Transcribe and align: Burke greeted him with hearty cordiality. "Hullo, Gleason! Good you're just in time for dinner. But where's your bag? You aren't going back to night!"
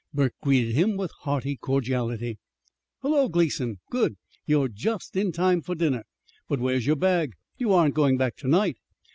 Burke 0.15 0.33
greeted 0.41 0.73
him 0.73 0.97
with 0.97 1.11
hearty 1.19 1.55
cordiality. 1.55 2.39
"Hullo, 3.03 3.29
Gleason! 3.29 3.77
Good 3.91 4.17
you're 4.47 4.67
just 4.67 5.15
in 5.15 5.31
time 5.31 5.61
for 5.61 5.75
dinner. 5.75 6.05
But 6.49 6.59
where's 6.59 6.87
your 6.87 6.95
bag? 6.95 7.33
You 7.59 7.71
aren't 7.71 7.93
going 7.93 8.17
back 8.17 8.35
to 8.37 8.47
night!" 8.47 8.77